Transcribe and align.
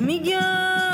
میگن 0.00 0.89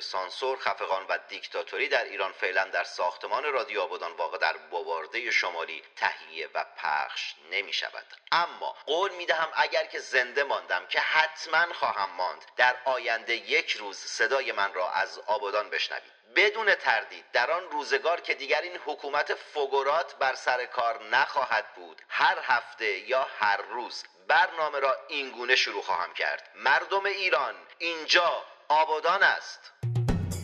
سانسور 0.00 0.58
خفقان 0.58 1.06
و 1.08 1.18
دیکتاتوری 1.28 1.88
در 1.88 2.04
ایران 2.04 2.32
فعلا 2.32 2.64
در 2.64 2.84
ساختمان 2.84 3.52
رادیو 3.52 3.80
آبادان 3.80 4.12
واقع 4.12 4.38
در 4.38 4.56
بوارده 4.56 5.30
شمالی 5.30 5.82
تهیه 5.96 6.48
و 6.54 6.64
پخش 6.76 7.34
نمی 7.50 7.72
شود. 7.72 8.06
اما 8.32 8.76
قول 8.86 9.10
می 9.12 9.26
دهم 9.26 9.48
اگر 9.54 9.84
که 9.84 9.98
زنده 9.98 10.44
ماندم 10.44 10.86
که 10.86 11.00
حتما 11.00 11.72
خواهم 11.72 12.10
ماند 12.10 12.44
در 12.56 12.76
آینده 12.84 13.34
یک 13.34 13.70
روز 13.70 13.96
صدای 13.96 14.52
من 14.52 14.74
را 14.74 14.90
از 14.90 15.18
آبادان 15.18 15.70
بشنوید. 15.70 16.12
بدون 16.36 16.74
تردید 16.74 17.24
در 17.32 17.50
آن 17.50 17.70
روزگار 17.70 18.20
که 18.20 18.34
دیگر 18.34 18.60
این 18.60 18.76
حکومت 18.86 19.34
فگورات 19.34 20.16
بر 20.16 20.34
سر 20.34 20.66
کار 20.66 21.02
نخواهد 21.02 21.74
بود 21.74 22.02
هر 22.08 22.38
هفته 22.42 22.98
یا 22.98 23.28
هر 23.38 23.56
روز 23.56 24.04
برنامه 24.28 24.78
را 24.78 24.96
اینگونه 25.08 25.56
شروع 25.56 25.82
خواهم 25.82 26.14
کرد. 26.14 26.50
مردم 26.54 27.04
ایران 27.04 27.54
اینجا 27.78 28.44
آبادان 28.70 29.22
است. 29.22 29.60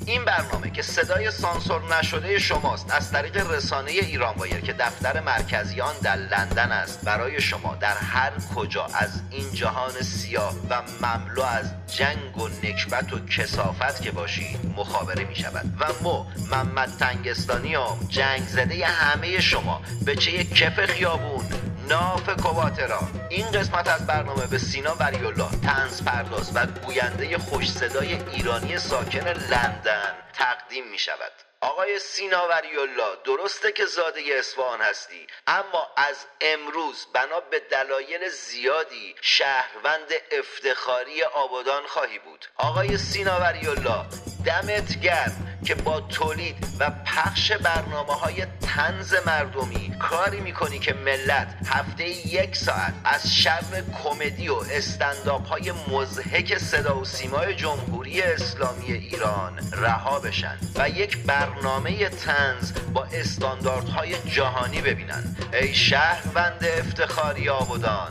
این 0.06 0.24
برنامه 0.24 0.70
که 0.70 0.82
صدای 0.82 1.30
سانسور 1.30 1.96
نشده 1.98 2.38
شماست 2.38 2.92
از 2.92 3.12
طریق 3.12 3.50
رسانه 3.50 3.90
ایران 3.90 4.34
وایر 4.36 4.60
که 4.60 4.72
دفتر 4.72 5.20
مرکزی 5.20 5.80
آن 5.80 5.94
در 6.02 6.16
لندن 6.16 6.72
است. 6.72 7.04
برای 7.04 7.40
شما 7.40 7.74
در 7.74 7.96
هر 7.96 8.32
کجا 8.54 8.84
از 8.84 9.22
این 9.30 9.52
جهان 9.52 9.90
سیاه 9.90 10.54
و 10.70 10.82
مملو 11.02 11.42
از 11.42 11.72
جنگ 11.86 12.38
و 12.38 12.48
نکبت 12.48 13.12
و 13.12 13.26
کسافت 13.26 14.02
که 14.02 14.10
باشید 14.10 14.72
مخابره 14.76 15.24
می 15.24 15.36
شود. 15.36 15.64
و 15.80 15.84
ما 16.02 16.26
محمد 16.50 16.96
تنگستانیام 16.98 18.06
جنگ 18.08 18.42
زده 18.42 18.86
همه 18.86 19.40
شما 19.40 19.82
به 20.04 20.16
چه 20.16 20.44
کف 20.44 20.86
خیابون 20.86 21.44
ناف 21.88 22.28
کواترا. 22.42 23.00
این 23.30 23.50
قسمت 23.50 23.88
از 23.88 24.06
برنامه 24.06 24.46
به 24.46 24.58
سینا 24.58 24.94
وریالله 25.00 25.50
تنز 25.62 26.04
پرداز 26.04 26.52
و 26.54 26.66
گوینده 26.66 27.38
خوش 27.38 27.70
صدای 27.70 28.12
ایرانی 28.32 28.78
ساکن 28.78 29.28
لندن 29.28 30.14
تقدیم 30.32 30.84
می 30.90 30.98
شود 30.98 31.32
آقای 31.60 31.98
سینا 31.98 32.48
وریالله 32.48 33.16
درسته 33.24 33.72
که 33.72 33.86
زاده 33.86 34.20
اصفهان 34.38 34.80
هستی 34.80 35.26
اما 35.46 35.88
از 35.96 36.16
امروز 36.40 37.06
بنا 37.14 37.40
به 37.40 37.60
دلایل 37.60 38.28
زیادی 38.28 39.14
شهروند 39.20 40.08
افتخاری 40.32 41.22
آبادان 41.22 41.86
خواهی 41.86 42.18
بود. 42.18 42.46
آقای 42.56 42.98
سینا 42.98 43.40
وریالله 43.40 44.04
دمت 44.46 45.00
گرم. 45.00 45.55
که 45.66 45.74
با 45.74 46.00
تولید 46.00 46.56
و 46.80 46.90
پخش 46.90 47.52
برنامه 47.52 48.12
های 48.12 48.46
تنز 48.60 49.14
مردمی 49.26 49.94
کاری 49.98 50.40
می‌کنی 50.40 50.78
که 50.78 50.94
ملت 50.94 51.56
هفته 51.66 52.08
یک 52.08 52.56
ساعت 52.56 52.94
از 53.04 53.34
شر 53.34 53.82
کمدی 54.02 54.48
و 54.48 54.54
استنداپ 54.54 55.48
های 55.48 55.72
مزهک 55.88 56.58
صدا 56.58 57.00
و 57.00 57.04
سیمای 57.04 57.54
جمهوری 57.54 58.22
اسلامی 58.22 58.92
ایران 58.92 59.52
رها 59.72 60.20
بشن 60.20 60.56
و 60.74 60.88
یک 60.88 61.18
برنامه 61.18 62.08
تنز 62.08 62.72
با 62.94 63.04
استانداردهای 63.04 64.14
جهانی 64.18 64.80
ببینن. 64.80 65.36
ای 65.52 65.74
شهروند 65.74 66.64
افتخاری 66.78 67.48
آبادان 67.48 68.10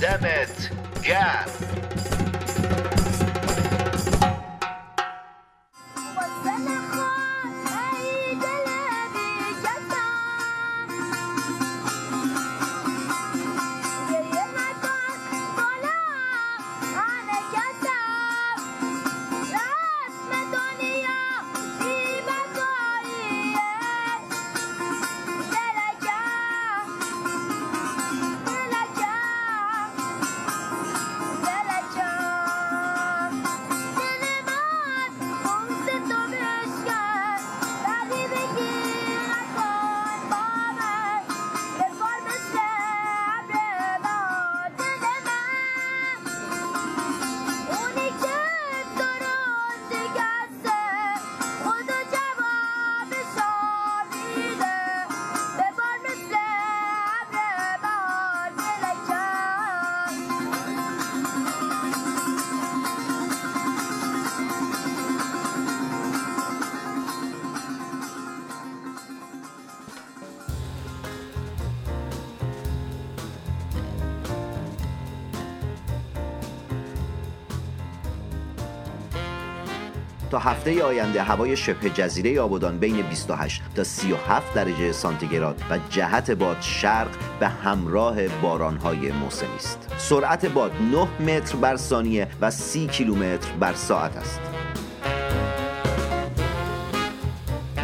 دمت 0.00 0.70
گرم. 1.02 2.09
هفته 80.40 80.84
آینده 80.84 81.22
هوای 81.22 81.56
شبه 81.56 81.90
جزیره 81.90 82.40
آبادان 82.40 82.78
بین 82.78 83.02
28 83.02 83.62
تا 83.74 83.84
37 83.84 84.54
درجه 84.54 84.92
سانتیگراد 84.92 85.62
و 85.70 85.78
جهت 85.90 86.30
باد 86.30 86.56
شرق 86.60 87.08
به 87.40 87.48
همراه 87.48 88.28
بارانهای 88.28 89.12
موسمی 89.12 89.56
است. 89.56 89.92
سرعت 89.98 90.46
باد 90.46 90.72
9 90.92 91.32
متر 91.36 91.56
بر 91.56 91.76
ثانیه 91.76 92.28
و 92.40 92.50
30 92.50 92.86
کیلومتر 92.86 93.52
بر 93.60 93.74
ساعت 93.74 94.16
است. 94.16 94.40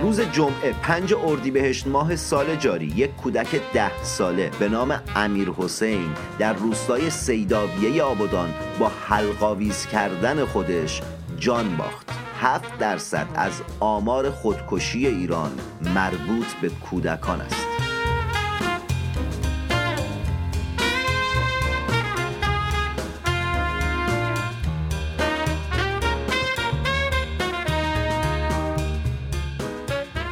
روز 0.03 0.21
جمعه 0.21 0.73
پنج 0.83 1.15
اردیبهشت 1.25 1.87
ماه 1.87 2.17
سال 2.17 2.57
جاری 2.57 2.87
یک 2.87 3.17
کودک 3.17 3.61
ده 3.75 4.03
ساله 4.03 4.51
به 4.59 4.69
نام 4.69 5.03
امیر 5.17 5.51
حسین 5.51 6.11
در 6.39 6.53
روستای 6.53 7.11
سیداویه 7.11 8.03
آبادان 8.03 8.55
با 8.79 8.93
حلقاویز 9.09 9.87
کردن 9.87 10.45
خودش 10.45 11.03
جان 11.39 11.77
باخت. 11.77 12.16
هفت 12.41 12.79
درصد 12.79 13.27
از 13.35 13.63
آمار 13.81 14.31
خودکشی 14.31 15.07
ایران 15.07 15.51
مربوط 15.95 16.47
به 16.61 16.69
کودکان 16.69 17.41
است. 17.41 17.67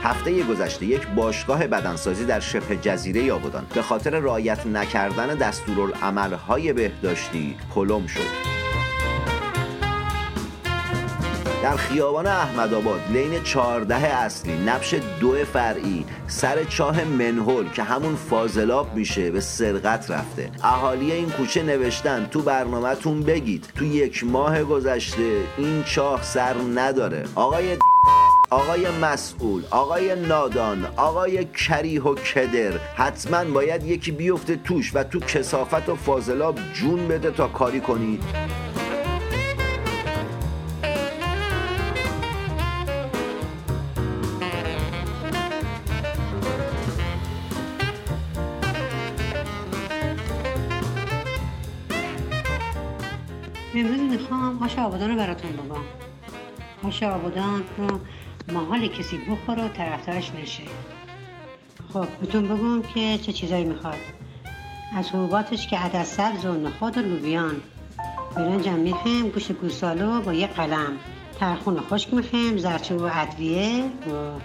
هفته 0.02 0.42
گذشته 0.42 0.86
یک 0.86 1.06
باشگاه 1.06 1.66
بدنسازی 1.66 2.24
در 2.24 2.40
شبه 2.40 2.76
جزیره 2.76 3.32
آبادان 3.32 3.66
به 3.74 3.82
خاطر 3.82 4.10
رعایت 4.10 4.66
نکردن 4.66 5.34
دستورالعملهای 5.34 6.72
بهداشتی 6.72 7.56
پلم 7.74 8.06
شد. 8.06 8.53
در 11.64 11.76
خیابان 11.76 12.26
احمدآباد 12.26 13.00
لین 13.10 13.42
14 13.42 13.94
اصلی 13.94 14.64
نبش 14.66 14.94
دو 15.20 15.44
فرعی 15.44 16.04
سر 16.26 16.64
چاه 16.64 17.04
منهول 17.04 17.70
که 17.70 17.82
همون 17.82 18.16
فاضلاب 18.16 18.94
میشه 18.94 19.30
به 19.30 19.40
سرقت 19.40 20.10
رفته. 20.10 20.50
اهالی 20.64 21.12
این 21.12 21.30
کوچه 21.30 21.62
نوشتن 21.62 22.26
تو 22.30 22.42
برنامهتون 22.42 23.22
بگید. 23.22 23.66
تو 23.74 23.84
یک 23.84 24.24
ماه 24.24 24.64
گذشته 24.64 25.40
این 25.58 25.82
چاه 25.82 26.22
سر 26.22 26.54
نداره. 26.74 27.24
آقای 27.34 27.76
آقای 28.50 28.86
مسئول 29.02 29.62
آقای 29.70 30.14
نادان 30.14 30.86
آقای 30.96 31.44
کریه 31.44 32.02
و 32.02 32.14
کدر 32.14 32.78
حتما 32.96 33.44
باید 33.44 33.84
یکی 33.84 34.10
بیفته 34.10 34.56
توش 34.56 34.90
و 34.94 35.04
تو 35.04 35.20
کسافت 35.20 35.88
و 35.88 35.96
فاضلاب 35.96 36.58
جون 36.74 37.08
بده 37.08 37.30
تا 37.30 37.48
کاری 37.48 37.80
کنید 37.80 38.63
می‌خوام 54.54 54.70
آش 54.70 54.78
آبادان 54.78 55.10
رو 55.10 55.16
براتون 55.16 55.52
بگم. 55.52 56.88
آش 56.88 57.02
آبادان 57.02 57.64
رو 57.78 58.00
محال 58.52 58.86
کسی 58.86 59.18
بخوره 59.18 59.64
و 59.64 59.68
طرفدارش 59.68 60.30
نشه. 60.42 60.62
خب 61.92 62.06
بهتون 62.20 62.48
بگم 62.48 62.82
که 62.82 63.18
چه 63.18 63.32
چیزایی 63.32 63.64
می‌خواد. 63.64 63.98
از 64.96 65.08
حبوباتش 65.08 65.66
که 65.66 65.78
عدس 65.78 66.14
سبز 66.14 66.44
و 66.46 66.52
نخود 66.54 66.98
و 66.98 67.00
لوبیان. 67.00 67.56
برنجم 68.36 68.74
میخیم 68.74 69.28
گوشت 69.28 69.52
گوسالو 69.52 70.20
با 70.20 70.32
یه 70.32 70.46
قلم. 70.46 70.92
ترخون 71.40 71.80
خشک 71.80 72.14
میخیم 72.14 72.58
زرچوب 72.58 73.00
و 73.00 73.10
ادویه 73.12 73.84
و 73.84 74.38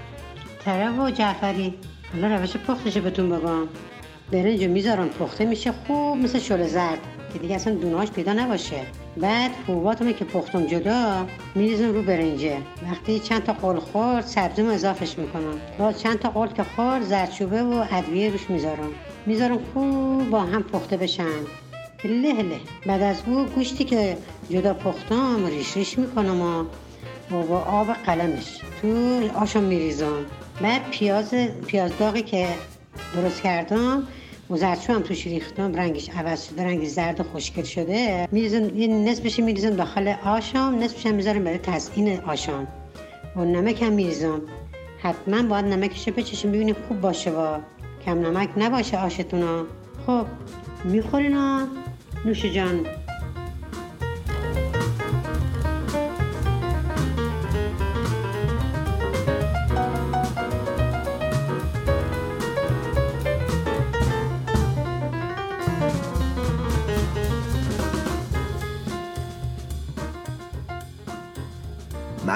تره 0.59 0.89
و 0.89 1.11
جعفری. 1.11 1.73
حالا 2.13 2.35
روش 2.35 2.57
پختش 2.57 2.97
بهتون 2.97 3.29
بگم. 3.29 3.67
برنج 4.31 4.63
می‌ذارن 4.63 5.07
پخته 5.07 5.45
میشه 5.45 5.71
خوب 5.71 6.17
مثل 6.17 6.39
شل 6.39 6.67
زرد. 6.67 7.18
که 7.33 7.39
دیگه 7.39 7.55
اصلا 7.55 7.73
دوناش 7.73 8.11
پیدا 8.11 8.33
نباشه. 8.33 8.81
بعد 9.17 9.51
حبوباتمو 9.67 10.11
که 10.11 10.25
پختم 10.25 10.65
جدا 10.65 11.25
میریزم 11.55 11.93
رو 11.93 12.01
برنجه. 12.01 12.57
وقتی 12.91 13.19
چند 13.19 13.43
تا 13.43 13.53
قل 13.53 13.79
خورد 13.79 14.25
سبزیمو 14.25 14.71
اضافش 14.71 15.17
می‌کنم. 15.17 15.53
باز 15.79 16.01
چند 16.01 16.19
تا 16.19 16.29
قل 16.29 16.47
که 16.47 16.63
خورد 16.63 17.03
زردچوبه 17.03 17.63
و 17.63 17.85
ادویه 17.91 18.29
روش 18.29 18.49
می‌ذارم. 18.49 18.89
می‌ذارم 19.25 19.59
خوب 19.73 20.29
با 20.29 20.39
هم 20.39 20.63
پخته 20.63 20.97
بشن. 20.97 21.39
هله 22.03 22.33
هله 22.33 22.57
بعد 22.85 23.01
از 23.01 23.17
او 23.25 23.45
گوشتی 23.45 23.83
که 23.83 24.17
جدا 24.49 24.73
پختم 24.73 25.45
ریش 25.45 25.77
ریش 25.77 25.97
می‌کنم 25.97 26.41
و 26.41 26.63
با 27.43 27.59
آب 27.59 27.87
قلمش 27.93 28.57
تو 28.81 29.19
آشم 29.35 29.63
میریزم. 29.63 30.25
بعد 30.61 30.89
پیاز 30.91 31.33
پیاز 31.67 31.91
داغی 31.99 32.21
که 32.21 32.47
درست 33.15 33.41
کردم 33.41 34.07
و 34.49 34.57
زردچو 34.57 34.93
هم 34.93 35.01
توش 35.01 35.27
ریختم 35.27 35.75
رنگش 35.75 36.09
عوض 36.09 36.43
شده 36.43 36.63
رنگ 36.63 36.87
زرد 36.87 37.21
خوشگل 37.21 37.63
شده. 37.63 38.27
میریزم 38.31 38.77
یه 38.77 38.87
نصفش 38.87 39.39
میریزم 39.39 39.69
داخل 39.69 40.13
آشام 40.25 40.83
نصفش 40.83 41.05
هم 41.05 41.15
می‌ذارم 41.15 41.43
برای 41.43 41.57
تزیین 41.57 42.19
آشام. 42.19 42.67
و 43.35 43.45
نمک 43.45 43.81
هم 43.81 43.93
میریزم. 43.93 44.41
حتما 44.99 45.41
باید 45.43 45.65
نمکش 45.65 46.07
رو 46.07 46.13
بچشیم 46.13 46.51
ببینیم 46.51 46.75
خوب 46.87 47.01
باشه 47.01 47.31
با. 47.31 47.59
کم 48.05 48.19
نمک 48.19 48.49
نباشه 48.57 48.97
آشتون 48.97 49.65
خب 50.07 50.25
می‌خورین 50.83 51.37
نوش 52.25 52.45
جان. 52.45 52.85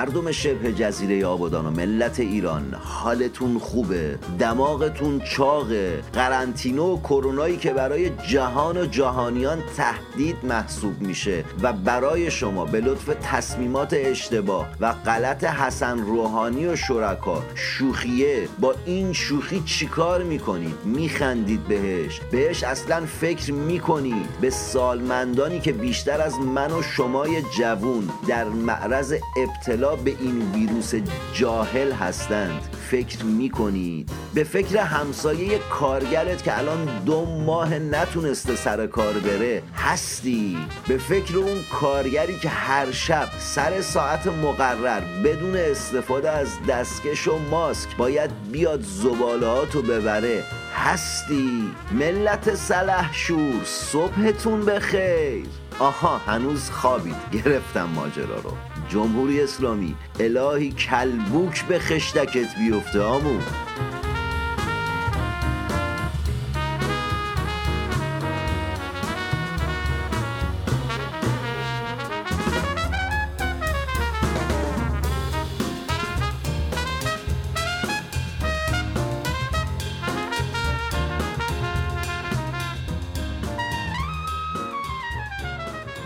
مردم 0.03 0.31
شبه 0.31 0.73
جزیره 0.73 1.25
آبادان 1.25 1.65
و 1.65 1.71
ملت 1.71 2.19
ایران 2.19 2.73
حالتون 2.83 3.59
خوبه 3.59 4.19
دماغتون 4.39 5.19
چاقه. 5.19 6.03
قرنطینه 6.13 6.81
و 6.81 6.97
کرونایی 6.97 7.57
که 7.57 7.73
برای 7.73 8.09
جهان 8.09 8.78
و 8.78 8.85
جهانیان 8.85 9.63
تهدید 9.78 10.35
محسوب 10.44 11.01
میشه 11.01 11.44
و 11.61 11.73
برای 11.73 12.31
شما 12.31 12.66
به 12.66 12.81
لطف 12.81 13.09
تصمیمات 13.21 13.94
اشتباه 13.94 14.69
و 14.80 14.94
غلط 14.94 15.44
حسن 15.44 15.99
روحانی 15.99 16.66
و 16.66 16.75
شرکا 16.75 17.44
شوخیه 17.56 18.47
با 18.59 18.75
این 18.85 19.13
شوخی 19.13 19.63
چیکار 19.66 20.23
می‌کنید؟ 20.23 20.75
میخندید 20.85 21.63
بهش. 21.68 22.21
بهش 22.31 22.63
اصلا 22.63 23.06
فکر 23.06 23.54
می‌کنید. 23.54 24.39
به 24.42 24.49
سالمندانی 24.49 25.59
که 25.59 25.73
بیشتر 25.73 26.21
از 26.21 26.39
من 26.39 26.71
و 26.71 26.81
شمای 26.81 27.42
جوون 27.57 28.09
در 28.28 28.44
معرض 28.44 29.13
ابتلا 29.37 29.93
به 29.95 30.16
این 30.19 30.52
ویروس 30.52 30.94
جاهل 31.33 31.92
هستند. 31.92 32.62
فکر 32.92 33.26
می‌کنید؟ 33.26 34.09
به 34.33 34.44
فکر 34.44 34.78
همسایه 34.78 35.59
کارگرت 35.69 36.44
که 36.44 36.57
الان 36.57 37.04
دو 37.06 37.26
ماه 37.26 37.80
نتونسته 37.80 38.56
سر 38.56 38.88
کار 38.88 39.14
بره 39.14 39.64
هستی؟ 39.76 40.57
به 40.88 40.97
فکر 40.97 41.38
اون 41.38 41.64
کارگری 41.71 42.40
که 42.40 42.50
هر 42.50 42.92
شب 42.92 43.28
سر 43.40 43.81
ساعت 43.81 44.28
مقرر 44.28 45.02
بدون 45.23 45.56
استفاده 45.56 46.30
از 46.30 46.47
دستکش 46.69 47.28
و 47.28 47.38
ماسک 47.52 47.97
باید 47.97 48.31
بیاد 48.52 48.81
زبالهاتو 48.81 49.81
ببره 49.81 50.44
هستی؟ 50.76 51.71
ملت 51.92 52.56
سلح 52.56 53.14
شور 53.14 53.62
صبحتون 53.66 54.66
بخیر. 54.66 55.45
آها 55.80 56.18
هنوز 56.18 56.69
خوابید. 56.69 57.16
گرفتم 57.31 57.90
ماجرا 57.95 58.35
رو. 58.35 58.52
جمهوری 58.90 59.42
اسلامی 59.42 59.95
الهی 60.19 60.71
کلبوک 60.71 61.66
به 61.66 61.80
خشتکت 61.80 62.57
بیفته 62.57 63.02
آمون 63.02 63.42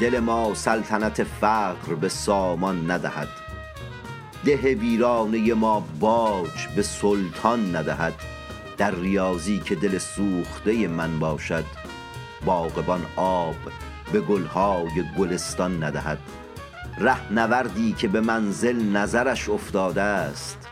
دل 0.08 0.20
ما 0.20 0.54
سلطنت 0.54 1.24
فقر 1.24 1.96
به 1.96 2.10
سامان 2.10 2.92
ندهد. 2.92 3.28
ده 4.46 4.56
ویرانه 4.56 5.54
ما 5.54 5.88
باج 6.00 6.68
به 6.76 6.82
سلطان 6.82 7.76
ندهد. 7.76 8.14
در 8.78 8.96
ریاضی 8.96 9.60
که 9.60 9.76
دل 9.76 9.98
سوخته 9.98 10.88
من 10.88 11.20
باشد 11.20 11.66
باغبان 12.46 13.02
آب 13.16 13.56
به 14.12 14.22
گلهای 14.22 15.04
گلستان 15.18 15.84
ندهد. 15.84 16.18
رهنوردی 16.98 17.94
که 17.94 18.08
به 18.08 18.22
منزل 18.22 18.84
نظرش 18.84 19.50
افتاده 19.50 20.02
است 20.02 20.68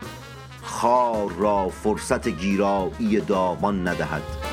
خار 0.62 1.32
را 1.32 1.68
فرصت 1.68 2.28
گیرایی 2.28 3.20
دامان 3.20 3.88
ندهد. 3.88 4.45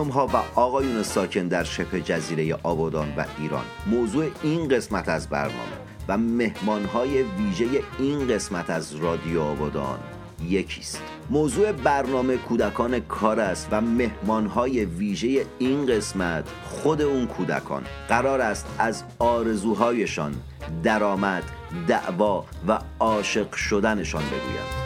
خانم 0.00 0.12
ها 0.12 0.26
و 0.26 0.60
آقایون 0.60 1.02
ساکن 1.02 1.48
در 1.48 1.64
شبه 1.64 2.00
جزیره 2.00 2.58
آبادان 2.62 3.14
و 3.16 3.24
ایران. 3.38 3.64
موضوع 3.86 4.26
این 4.42 4.68
قسمت 4.68 5.08
از 5.08 5.28
برنامه 5.28 5.76
و 6.08 6.18
مهمان 6.18 6.84
های 6.84 7.22
ویژه 7.22 7.66
این 7.98 8.28
قسمت 8.28 8.70
از 8.70 8.94
رادیو 8.94 9.40
آبادان 9.40 9.98
یکیست. 10.44 11.02
موضوع 11.30 11.72
برنامه 11.72 12.36
کودکان 12.36 13.00
کار 13.00 13.40
است 13.40 13.68
و 13.70 13.80
مهمانهای 13.80 14.84
ویژه 14.84 15.46
این 15.58 15.86
قسمت 15.86 16.44
خود 16.64 17.02
اون 17.02 17.26
کودکان. 17.26 17.82
قرار 18.08 18.40
است 18.40 18.66
از 18.78 19.04
آرزوهایشان 19.18 20.34
درآمد 20.82 21.44
دعوا 21.88 22.44
و 22.68 22.78
عاشق 23.00 23.54
شدنشان 23.54 24.22
بگویند 24.22 24.79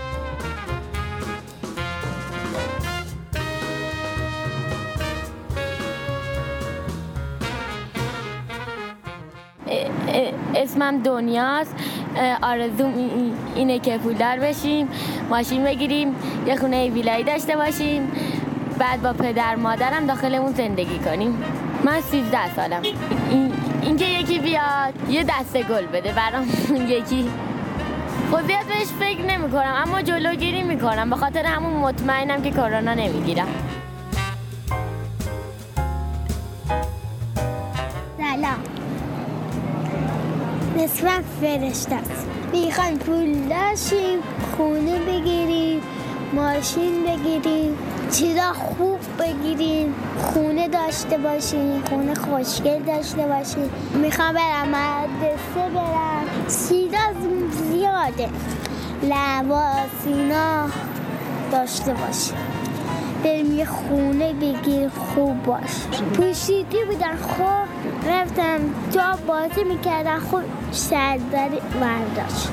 اسمم 10.85 11.03
دنیاست. 11.03 11.75
آرزوم 12.43 12.95
اینه 13.55 13.79
که 13.79 13.99
پولدار 13.99 14.39
بشیم 14.39 14.89
ماشین 15.31 15.65
بگیریم 15.65 16.15
یه 16.47 16.57
خونه 16.57 16.91
ویلایی 16.91 17.25
داشته 17.25 17.57
باشیم 17.57 18.13
بعد 18.79 19.03
با 19.03 19.13
پدر 19.13 19.55
مادرم 19.55 20.07
داخل 20.07 20.35
اون 20.35 20.53
زندگی 20.53 20.99
کنیم. 20.99 21.43
من 21.85 22.01
13 22.01 22.55
سالم. 22.57 22.83
اینکه 23.83 24.05
یکی 24.05 24.39
بیاد 24.39 24.95
یه 25.11 25.25
دسته 25.25 25.63
گل 25.63 25.87
بده 25.87 26.13
برام. 26.13 26.47
یکی. 26.97 27.31
خودیت 28.31 28.65
بهش 28.69 28.87
فکر 29.01 29.27
نمی 29.27 29.51
کنم 29.51 29.75
اما 29.87 30.03
جلوگیری 30.03 30.63
می 30.63 30.81
کنم 30.81 31.11
به 31.11 31.17
خاطر 31.17 31.45
همون 31.47 31.73
مطمئنم 31.73 32.43
که 32.43 32.51
کرونا 32.51 32.95
نمی‌گیرم. 32.95 33.49
نصفم 40.85 41.25
فرشته 41.41 41.95
است. 41.95 42.27
می‌خوایم 42.53 42.99
پول 42.99 43.35
داشتیم 43.35 44.19
خونه 44.57 44.99
بگیریم 44.99 45.83
ماشین 46.33 47.05
بگیریم 47.05 47.79
چیزا 48.11 48.53
خوب 48.53 48.99
بگیریم 49.19 49.95
خونه 50.19 50.69
داشته 50.69 51.19
باشیم 51.19 51.83
خونه 51.89 52.15
خوشگل 52.15 52.79
داشته 52.79 53.27
باشیم. 53.27 53.71
می‌خوام 53.95 54.35
برم 54.35 54.69
مدرسه 54.69 55.75
برم. 55.75 56.25
چیزا 56.47 57.05
زیاده. 57.51 58.29
لباسینا 59.03 60.69
داشته 61.53 61.95
باشیم. 61.95 62.37
بریم 63.25 63.59
یه 63.59 63.65
خونه 63.65 64.33
بگیر 64.33 64.89
خوب 64.89 65.43
باش. 65.43 66.03
پوشیدی 66.17 66.85
بودن 66.85 67.17
خوب 67.17 67.69
رفتم 68.09 68.61
جا 68.91 69.19
بازی 69.27 69.65
می‌کردن 69.65 70.19
خوب 70.19 70.43
سرداری 70.75 71.59
ورداشت 71.81 72.49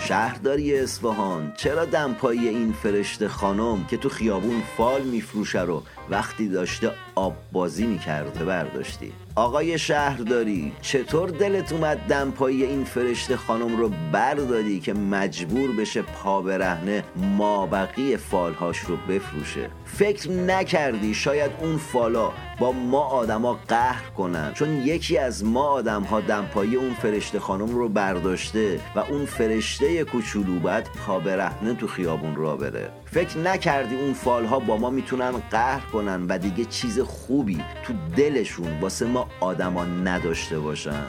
شهرداری 0.00 0.78
اصفهان 0.78 1.52
چرا 1.56 1.84
دمپایی 1.84 2.48
این 2.48 2.72
فرشته 2.72 3.28
خانم 3.28 3.84
که 3.84 3.96
تو 3.96 4.08
خیابون 4.08 4.62
فال 4.76 5.02
میفروشه 5.02 5.60
رو 5.60 5.82
وقتی 6.10 6.48
داشته 6.48 6.92
آب 7.14 7.34
بازی 7.52 7.86
می‌کرده 7.86 8.44
برداشتی. 8.44 9.12
آقای 9.34 9.78
شهرداری 9.78 10.72
چطور 10.82 11.30
دلت 11.30 11.72
اومد 11.72 11.98
دمپایی 11.98 12.64
این 12.64 12.84
فرشته 12.84 13.36
خانم 13.36 13.76
رو 13.76 13.90
بردادی 14.12 14.80
که 14.80 14.92
مجبور 14.92 15.76
بشه 15.76 16.02
پا 16.02 16.42
برهنه 16.42 17.04
مابقی 17.16 18.16
فالهاش 18.16 18.78
رو 18.78 18.96
بفروشه؟ 19.08 19.70
فکر 19.84 20.30
نکردی 20.30 21.14
شاید 21.14 21.50
اون 21.60 21.76
فالا 21.76 22.32
با 22.58 22.72
ما 22.72 23.04
آدما 23.04 23.58
قهر 23.68 24.04
کنن؟ 24.16 24.52
چون 24.54 24.86
یکی 24.86 25.18
از 25.18 25.44
ما 25.44 25.64
آدم 25.64 26.02
ها 26.02 26.20
دمپایی 26.20 26.76
اون 26.76 26.94
فرشته 26.94 27.38
خانم 27.38 27.74
رو 27.74 27.88
برداشته 27.88 28.80
و 28.96 28.98
اون 28.98 29.26
فرشته 29.26 30.04
کوچولو 30.04 30.58
بعد 30.58 30.88
پا 31.06 31.18
برهنه 31.18 31.74
تو 31.74 31.86
خیابون 31.86 32.36
را 32.36 32.56
بره. 32.56 33.01
فکر 33.12 33.38
نکردی 33.38 33.96
اون 33.96 34.12
فالها 34.12 34.58
با 34.58 34.76
ما 34.76 34.90
می‌تونن 34.90 35.30
قهر 35.50 35.80
کنن 35.80 36.26
و 36.28 36.38
دیگه 36.38 36.64
چیز 36.64 37.00
خوبی 37.00 37.64
تو 37.82 37.92
دلشون 38.16 38.80
واسه 38.80 39.06
ما 39.06 39.28
آدما 39.40 39.84
نداشته 39.84 40.58
باشن؟ 40.58 41.04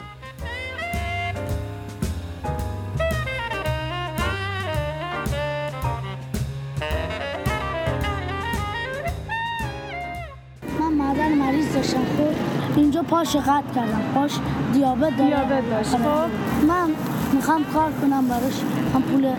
من 10.80 10.94
مادر 10.94 11.28
مریض 11.28 11.74
داشتم 11.74 12.04
خب؟ 12.04 12.34
اینجا 12.76 13.02
پاش 13.02 13.36
قطع 13.36 13.74
کردم 13.74 14.02
پاش 14.14 14.32
دیابت 14.72 15.16
داره 15.16 15.28
دیابت 15.28 15.70
داشت، 15.70 15.94
آره. 15.94 16.04
خب؟ 16.04 16.64
من 16.66 16.90
می‌خوام 17.32 17.64
کار 17.64 17.92
کنم 17.92 18.28
براش 18.28 18.60
هم 18.94 19.02
پول 19.02 19.32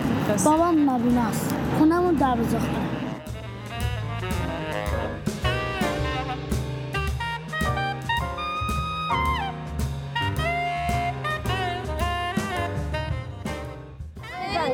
بابام 0.44 0.90
نبینه 0.90 1.20
است. 1.28 1.54
خونمون 1.78 2.14
در 2.14 2.34
بزاخته 2.34 2.86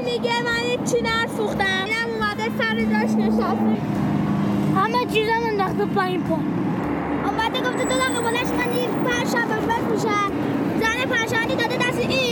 میگه 0.04 0.42
من 0.42 0.84
چی 0.84 1.02
نفروختم 1.02 1.84
اینم 1.84 2.10
اومده 2.14 2.44
سر 2.58 2.80
جاش 2.80 3.10
نشسته. 3.16 3.76
همه 4.76 5.06
چیزم 5.12 5.40
انداخته 5.46 5.84
پایین 5.94 6.22
پا. 6.22 6.34
اومده 6.34 7.60
گفته 7.60 7.84
دو 7.84 7.94
دقیقه 7.94 8.20
بلش 8.20 8.46
من 8.48 8.72
این 8.72 8.90
پرشنبه 9.04 9.54
بفروشم 9.54 10.32
زن 10.80 11.08
پرشندی 11.10 11.54
داده 11.56 11.76
دست 11.76 11.98
این. 11.98 12.31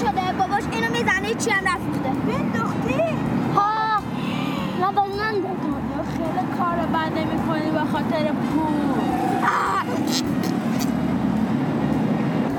شده 0.00 0.32
باباش 0.38 0.62
اینو 0.72 0.92
می‌زنه 0.92 1.34
چی 1.34 1.50
هم 1.50 1.68
نفروخته. 1.68 2.08
بنداختی؟ 2.08 3.00
ها. 3.56 4.00
من 4.80 4.94
باز 4.94 5.10
من 5.10 5.32
دادم 5.32 6.04
خیلی 6.16 6.46
کار 6.58 6.76
بد 6.76 7.12
نمی 7.18 7.70
به 7.70 7.84
خاطر 7.92 8.32
پول. 8.32 9.00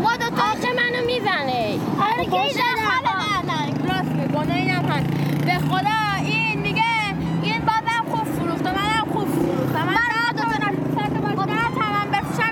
ما 0.04 0.18
دو 0.18 0.30
تا 0.30 0.70
منو 0.78 1.06
می‌زنه؟ 1.06 1.80
آره 2.02 2.26
که 2.26 2.42
این 2.42 2.58
نه 2.58 3.54
نه 3.54 3.94
راست 3.94 4.12
می‌کنه 4.12 4.56
اینم 4.56 4.86
هست 4.86 5.08
به 5.46 5.54
خدا 5.54 6.26
این 6.26 6.62
میگه 6.62 6.84
این 7.42 7.62
بازم 7.62 8.04
خوب 8.12 8.24
فروخته 8.24 8.72
منم 8.72 9.06
خوب 9.14 9.28
فروختم 9.28 9.86
من 9.86 9.94
نه 9.94 10.34
دو 10.34 10.42
تا 10.42 10.66
نه 10.66 10.72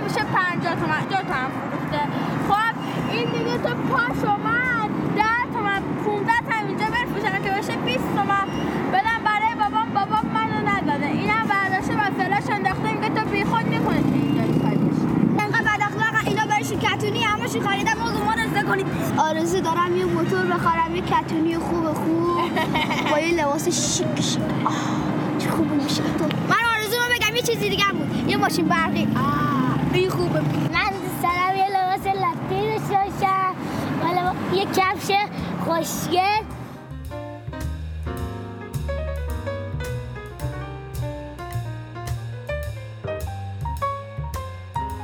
میشه 0.04 0.24
50 0.24 0.76
تومن 0.76 1.02
دو 1.02 1.16
تومن 1.16 1.50
فروخته. 1.56 2.02
خب 2.50 2.76
این 3.12 3.26
دیگه 3.26 3.58
تو 3.58 3.74
پاشو 3.90 4.38
من 4.38 4.90
10 5.16 5.24
تومن 5.54 5.82
15 6.06 6.34
تومن 6.40 6.68
اینجا 6.68 6.86
بفروشم 6.86 7.44
که 7.44 7.52
بشه 7.52 7.76
20 7.86 8.04
تومن 8.16 8.46
بدم 8.94 9.20
برای 9.26 9.56
بابام 9.60 9.90
بابام 9.94 10.26
منو 10.34 10.70
نداده 10.70 11.06
اینم 11.06 11.48
برداشته 11.50 11.94
و 11.94 12.24
فلاش 12.24 12.50
انداخته 12.56 12.94
میگه 12.94 13.10
تو 13.10 13.30
بیخود 13.30 13.66
می‌کنی 13.68 14.04
که 14.04 14.14
اینجا 14.14 14.44
انقدر 15.44 15.62
بد 15.62 15.82
اخلاق 15.82 16.28
اینا 16.28 16.46
برای 16.46 16.64
کتونی 16.64 17.24
همشون 17.24 17.62
خریدن 17.68 17.98
موضوع 17.98 18.24
ما 18.24 18.34
رزده 18.34 18.64
کنید 18.64 18.86
آرزو 19.20 19.60
دارم 19.62 19.96
یه 19.98 20.06
موتور 20.06 20.46
بخرم 20.46 20.96
یه 20.96 21.02
کتونی 21.02 21.58
خوب 21.58 21.94
خوب. 21.94 22.40
با 23.12 23.20
یه 23.20 23.42
لباس 23.42 23.64
شیک 23.98 24.22
شیک. 24.22 24.42
آه 24.66 24.74
چه 25.40 25.50
خوب 25.50 25.72
میشه. 25.72 26.02
تو 26.20 26.24
من 26.24 26.56
آرزو 26.76 26.96
رو 26.98 27.16
بگم 27.16 27.36
یه 27.36 27.42
چیزی 27.42 27.70
دیگه 27.70 27.86
بود. 27.92 28.30
یه 28.30 28.38
ماشین 28.38 28.66
برقی. 28.68 29.08
آه 29.16 29.94
این 29.94 30.10
خوبه 30.10 30.42
من 30.42 30.92
دارم 31.24 31.56
یه 31.58 31.68
لباس 31.68 32.06
لاتی 32.08 32.70
داشته 32.70 33.20
باشم 33.22 33.56
یه 34.54 34.66
کفش 34.66 35.12
خوشگل 35.66 36.44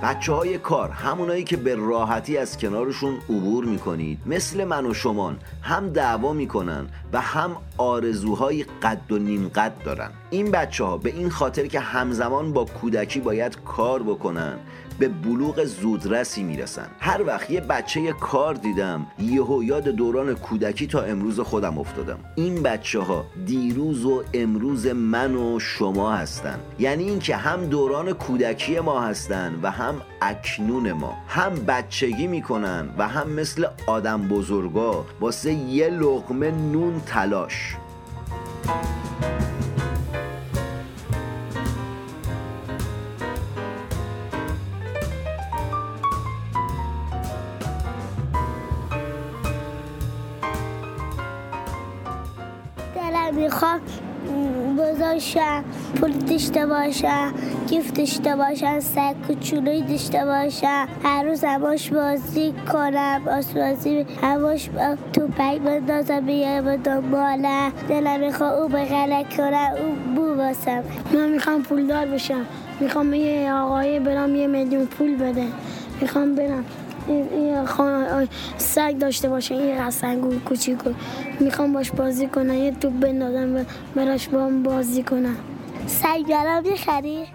بچه 0.05 0.33
های 0.33 0.57
کار 0.57 0.89
همونایی 0.89 1.43
که 1.43 1.57
به 1.57 1.75
راحتی 1.75 2.37
از 2.37 2.57
کنارشون 2.57 3.15
عبور 3.29 3.65
می‌کنید. 3.65 4.19
مثل 4.25 4.63
من 4.63 4.85
و 4.85 4.93
شمان 4.93 5.37
هم 5.61 5.89
دعوا 5.89 6.33
می‌کنن 6.33 6.87
و 7.13 7.21
هم 7.21 7.57
آرزوهای 7.77 8.65
قد 8.83 9.11
و 9.11 9.17
نیم 9.17 9.47
قد 9.47 9.73
دارن. 9.85 10.09
این 10.29 10.51
بچه 10.51 10.83
ها 10.83 10.97
به 10.97 11.09
این 11.09 11.29
خاطر 11.29 11.65
که 11.65 11.79
همزمان 11.79 12.53
با 12.53 12.65
کودکی 12.65 13.19
باید 13.19 13.57
کار 13.63 14.03
بکنن 14.03 14.57
به 14.99 15.07
بلوغ 15.07 15.63
زودرسی 15.63 16.43
می‌رسن. 16.43 16.87
هر 16.99 17.23
وقت 17.27 17.51
یه 17.51 17.61
بچه 17.61 18.13
کار 18.13 18.53
دیدم 18.53 19.07
یهو 19.19 19.63
یاد 19.63 19.83
دوران 19.83 20.35
کودکی 20.35 20.87
تا 20.87 21.01
امروز 21.01 21.39
خودم 21.39 21.77
افتادم. 21.77 22.19
این 22.35 22.63
بچه 22.63 22.99
ها 22.99 23.25
دیروز 23.45 24.05
و 24.05 24.23
امروز 24.33 24.87
من 24.87 25.35
و 25.35 25.59
شما 25.59 26.11
هستن. 26.11 26.59
یعنی 26.79 27.03
اینکه 27.03 27.35
هم 27.35 27.65
دوران 27.65 28.13
کودکی 28.13 28.79
ما 28.79 29.01
هستن 29.01 29.59
و 29.63 29.71
هم 29.71 30.01
اکنون 30.21 30.91
ما. 30.91 31.13
هم 31.27 31.53
بچگی 31.53 32.27
می‌کنن 32.27 32.89
و 32.97 33.07
هم 33.07 33.29
مثل 33.29 33.65
آدم 33.87 34.27
بزرگا 34.27 35.05
واسه 35.21 35.53
یه 35.53 35.89
لقمه 35.89 36.51
نون 36.51 37.01
تلاش. 37.05 37.75
پول 55.95 56.11
داشته 56.11 56.65
باشم 56.65 57.33
گیف 57.69 57.91
داشته 57.91 58.35
باشم 58.35 58.79
سگ 58.79 59.15
کوچولوی 59.27 59.81
داشته 59.81 60.25
باشم 60.25 60.87
هر 61.03 61.23
روز 61.23 61.43
هماش 61.43 61.89
بازی 61.89 62.53
کنم 62.71 63.21
آسبازی 63.27 64.05
هماش 64.21 64.69
توپک 65.13 65.59
بندازم 65.59 66.19
بیای 66.19 66.61
به 66.61 66.77
دنبالم 66.77 67.71
دلم 67.89 68.19
می‌خواد 68.19 68.59
او 68.59 68.67
بغلک 68.67 69.37
کنم 69.37 69.71
او 69.77 70.15
بو 70.15 70.35
باسم. 70.35 70.83
من 71.13 71.29
می‌خوام 71.29 71.63
پولدار 71.63 72.05
بشم. 72.05 72.45
می‌خوام 72.79 73.13
یه 73.13 73.53
آقای 73.53 73.99
برام 73.99 74.35
یه 74.35 74.47
میلیون 74.47 74.85
پول 74.85 75.15
بده. 75.15 75.47
می‌خوام 76.01 76.35
برم 76.35 76.65
این 77.07 77.65
خانه 77.65 78.27
سگ 78.57 78.97
داشته 78.97 79.29
باشه 79.29 79.55
این 79.55 79.85
قسنگو 79.85 80.39
کوچیکو. 80.39 80.89
می‌خوام 81.39 81.73
باش 81.73 81.91
بازی 81.91 82.27
کنم 82.27 82.53
یه 82.53 82.71
توپ 82.71 82.93
بندازم 82.99 83.65
براش 83.95 84.27
با 84.27 84.45
هم 84.45 84.63
بازی 84.63 85.03
کنم. 85.03 85.35
سگ 85.87 86.25
برام 86.29 86.63
می‌خری؟ 86.63 87.27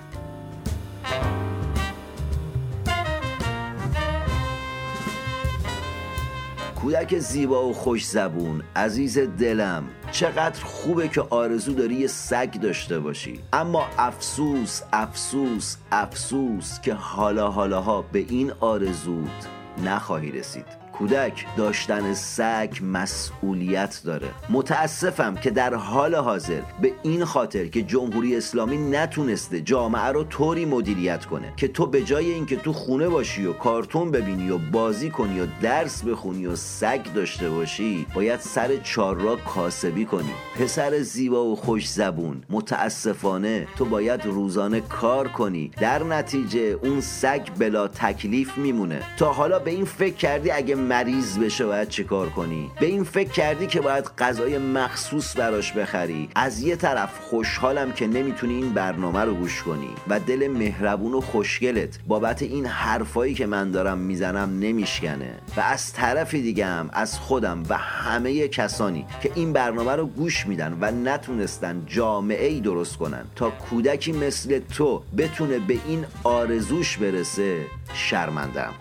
کودک 6.80 7.19
زیبا 7.19 7.69
و 7.69 7.73
خوش 7.73 8.07
زبون 8.07 8.62
عزیز 8.76 9.19
دلم 9.19 9.85
چقدر 10.11 10.64
خوبه 10.64 11.09
که 11.09 11.21
آرزو 11.21 11.73
داری 11.73 11.95
یه 11.95 12.07
سگ 12.07 12.52
داشته 12.52 12.99
باشی 12.99 13.40
اما 13.52 13.87
افسوس 13.99 14.83
افسوس 14.92 15.76
افسوس 15.92 16.80
که 16.80 16.95
حالا 16.95 17.50
حالاها 17.50 18.02
به 18.02 18.19
این 18.19 18.52
آرزوت 18.61 19.49
نخواهی 19.85 20.30
رسید 20.30 20.80
کودک 21.00 21.47
داشتن 21.57 22.14
سگ 22.14 22.76
مسئولیت 22.83 24.00
داره. 24.04 24.28
متاسفم 24.50 25.35
که 25.35 25.50
در 25.50 25.75
حال 25.75 26.14
حاضر 26.14 26.61
به 26.80 26.92
این 27.02 27.25
خاطر 27.25 27.66
که 27.66 27.83
جمهوری 27.83 28.37
اسلامی 28.37 28.76
نتونسته 28.76 29.61
جامعه 29.61 30.07
رو 30.07 30.25
طوری 30.25 30.64
مدیریت 30.64 31.25
کنه 31.25 31.52
که 31.57 31.69
تو 31.69 31.87
به 31.87 32.02
جای 32.02 32.30
اینکه 32.30 32.57
تو 32.57 32.73
خونه 32.73 33.09
باشی 33.09 33.47
و 33.47 33.52
کارتون 33.52 34.11
ببینی 34.11 34.50
و 34.50 34.59
بازی 34.59 35.11
کنی 35.11 35.40
و 35.40 35.47
درس 35.62 36.02
بخونی 36.02 36.47
و 36.47 36.57
سگ 36.57 37.12
داشته 37.14 37.50
باشی 37.50 38.07
باید 38.14 38.40
سر 38.40 38.76
چهارراه 38.76 39.45
کاسبی 39.45 40.04
کنی. 40.04 40.33
پسر 40.59 40.99
زیبا 40.99 41.45
و 41.45 41.57
خوش 41.57 41.88
زبون 41.88 42.42
متاسفانه 42.50 43.66
تو 43.76 43.85
باید 43.85 44.25
روزانه 44.25 44.80
کار 44.80 45.28
کنی. 45.28 45.71
در 45.80 46.02
نتیجه 46.02 46.61
اون 46.83 47.00
سگ 47.00 47.42
بلا 47.59 47.88
تکلیف 47.88 48.59
میمونه. 48.59 49.02
تا 49.16 49.33
حالا 49.33 49.59
به 49.59 49.71
این 49.71 49.85
فکر 49.85 50.16
کردی 50.16 50.50
اگه 50.50 50.75
مریض 50.90 51.38
بشه 51.38 51.66
باید 51.66 51.88
چیکار 51.88 52.29
کنی؟ 52.29 52.70
به 52.81 52.87
این 52.87 53.05
فکر 53.05 53.31
کردی 53.31 53.66
که 53.66 53.81
باید 53.81 54.05
غذای 54.18 54.59
مخصوص 54.59 55.37
براش 55.37 55.72
بخری؟ 55.72 56.29
از 56.35 56.62
یه 56.62 56.76
طرف 56.76 57.18
خوشحالم 57.20 57.92
که 57.92 58.07
نمی‌تونی 58.07 58.55
این 58.55 58.72
برنامه 58.72 59.20
رو 59.20 59.35
گوش 59.35 59.62
کنی 59.62 59.90
و 60.09 60.20
دل 60.20 60.48
مهربون 60.48 61.14
و 61.14 61.20
خوشگلت 61.20 61.98
بابت 62.07 62.42
این 62.42 62.66
حرفایی 62.66 63.35
که 63.35 63.46
من 63.46 63.70
دارم 63.70 63.98
می‌زنم 63.98 64.59
نمیشکنه. 64.59 65.35
و 65.57 65.61
از 65.61 65.92
طرف 65.92 66.35
دیگه 66.35 66.66
هم 66.66 66.90
از 66.92 67.18
خودم 67.18 67.62
و 67.68 67.76
همه 67.79 68.48
کسانی 68.48 69.07
که 69.22 69.33
این 69.35 69.53
برنامه 69.53 69.92
رو 69.92 70.07
گوش 70.07 70.46
میدن 70.46 70.79
و 70.81 70.90
نتونستن 70.90 71.83
جامعه 71.87 72.46
ای 72.46 72.61
درست 72.61 72.96
کنن 72.96 73.24
تا 73.37 73.50
کودکی 73.50 74.12
مثل 74.12 74.59
تو 74.59 75.03
بتونه 75.18 75.59
به 75.59 75.79
این 75.87 76.05
آرزوش 76.24 76.96
برسه 76.96 77.66
شرمندم 77.94 78.72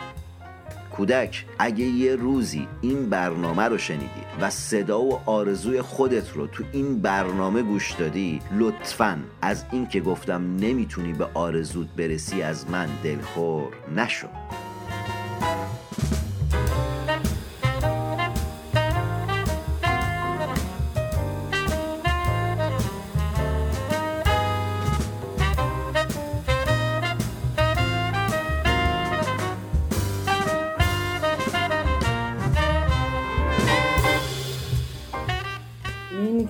کودک 0.99 1.45
اگه 1.59 1.85
یه 1.85 2.15
روزی 2.15 2.67
این 2.81 3.09
برنامه 3.09 3.63
رو 3.63 3.77
شنیدی 3.77 4.23
و 4.41 4.49
صدا 4.49 5.01
و 5.01 5.19
آرزوی 5.25 5.81
خودت 5.81 6.31
رو 6.31 6.47
تو 6.47 6.63
این 6.71 7.01
برنامه 7.01 7.61
گوش 7.61 7.91
دادی 7.91 8.39
لطفا 8.57 9.19
از 9.41 9.65
این 9.71 9.87
که 9.87 10.01
گفتم 10.01 10.55
نمی‌تونی 10.55 11.13
به 11.13 11.27
آرزوت 11.33 11.87
برسی 11.97 12.41
از 12.41 12.69
من 12.69 12.89
دلخور 13.03 13.73
نشو. 13.95 14.27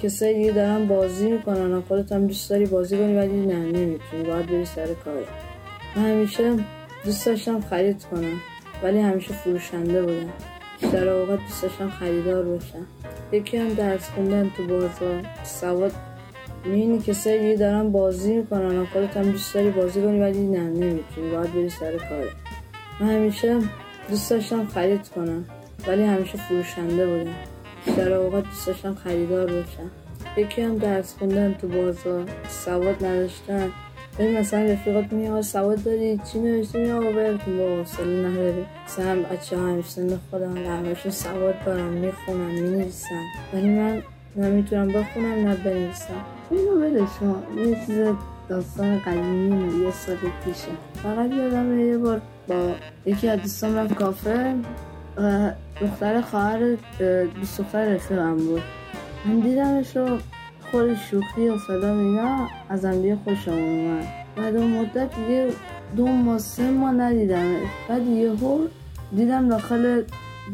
کسایی 0.04 0.34
دیگه 0.34 0.52
دارن 0.52 0.88
بازی 0.88 1.32
می‌کنن 1.32 1.74
و 1.74 1.82
خودت 1.82 2.12
هم 2.12 2.28
دوست 2.28 2.50
داری 2.50 2.66
بازی 2.66 2.98
کنی 2.98 3.16
ولی 3.16 3.46
نه 3.46 3.56
نمی‌تونی. 3.56 4.24
باید 4.24 4.46
بری 4.46 4.66
سر 4.66 4.88
کار. 5.06 5.24
من 5.96 6.02
همیشه 6.04 6.56
دوست 7.06 7.26
داشتم 7.26 7.62
خرید 7.62 8.04
کنم 8.12 8.42
ولی 8.84 9.00
همیشه 9.00 9.34
فروشنده 9.34 10.02
بودم. 10.02 10.34
بیشتر 10.82 11.10
اوقات 11.10 11.40
دوست 11.40 11.64
داشتم 11.64 11.90
خریدار 11.90 12.44
باشم. 12.46 12.86
یکی 13.32 13.58
هم 13.58 13.74
درس 13.74 14.10
خوندن 14.10 14.52
تو 14.58 14.68
بازار. 14.68 15.26
سواد 15.44 15.92
می‌بینی 16.66 17.00
کسایی 17.00 17.40
دیگه 17.40 17.56
دارن 17.56 17.92
بازی 17.92 18.34
می‌کنن 18.34 18.78
و 18.78 18.86
خودت 18.86 19.18
هم 19.18 19.32
دوست 19.32 19.54
داری 19.54 19.70
بازی 19.70 20.02
کنی 20.02 20.20
ولی 20.20 20.48
نه 20.48 20.60
نمی‌تونی. 20.60 21.32
باید 21.32 21.54
بری 21.54 21.70
سر 21.70 21.98
کار. 21.98 22.26
من 23.00 23.08
همیشه 23.08 23.60
دوست 24.10 24.30
داشتم 24.32 24.66
خرید 24.66 25.10
کنم 25.10 25.46
ولی 25.88 26.04
همیشه 26.04 26.38
فروشنده 26.38 27.08
بودم. 27.08 27.36
بیشتر 27.90 28.14
اوقات 28.14 28.44
دوست 28.44 28.68
داشتم 28.68 28.94
خریدار 28.94 29.46
باشم. 29.46 29.90
یکی 30.38 30.62
هم 30.62 30.78
درس 30.78 31.16
خوندن 31.20 31.54
تو 31.54 31.68
بازار. 31.68 32.26
سواد 32.50 33.06
نداشتن. 33.06 33.72
ببین 34.20 34.40
مثلا 34.40 34.64
رفیقات 34.64 35.14
آقا 35.14 35.42
سواد 35.42 35.84
داری؟ 35.84 36.20
چی 36.32 36.40
نوشتی؟ 36.40 36.92
آقا 36.92 37.12
برکن 37.12 37.58
با 37.58 37.64
حوصله 37.64 38.28
نداری 38.28 38.66
مثلا 38.86 39.22
بچه 39.22 39.58
همیشه 39.58 39.90
سن 39.90 40.20
خودم 40.32 40.58
همشون 40.58 41.12
سواد 41.12 41.56
دارم 41.66 41.94
می‌خونم 41.94 42.40
می‌نویسن 42.40 43.24
ولی 43.54 43.70
من 43.70 44.04
نمی‌تونم 44.36 44.88
بخونم 44.88 45.48
نه 45.48 45.56
بنویسم. 45.56 46.14
اینو 46.52 46.80
بده 46.80 47.04
شما 47.20 47.44
یه 47.58 47.78
چیز 47.86 47.98
داستان 48.50 49.00
قدیمی 49.00 49.84
یه 49.84 49.92
سال 49.92 50.16
پیشه. 50.46 50.72
فقط 51.04 51.32
یادم 51.32 51.80
یه 51.80 51.98
بار 51.98 52.22
با 52.48 52.72
یکی 53.06 53.30
از 53.30 53.40
دوستان 53.40 53.76
رفت 53.76 53.94
کافه. 53.94 54.56
و 55.18 55.52
دختر 55.82 56.22
خواهر 56.22 56.76
دوست 57.36 57.62
دختر 57.62 57.94
رفیقم 57.94 58.36
بود. 58.36 58.62
من 59.26 59.40
دیدمش 59.40 59.98
و 59.98 60.18
خود 60.72 60.96
شوخی 60.96 61.50
و 61.50 61.58
فلان 61.58 61.98
اینا 61.98 62.48
از 62.70 62.86
هم 62.86 63.02
دیگه 63.02 63.18
اومد. 63.48 64.08
بعد 64.36 64.56
اون 64.56 64.78
مدت 64.78 65.16
دیگه 65.16 65.50
دو 65.96 66.08
ماه 66.08 66.38
سه 66.38 66.72
ماه 66.72 66.92
ندیدمش. 66.92 67.68
بعد 67.90 68.08
یهو 68.08 68.60
دیدم 69.16 69.50
داخل 69.50 70.04